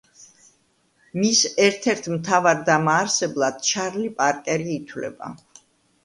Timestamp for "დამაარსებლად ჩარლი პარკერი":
2.69-4.73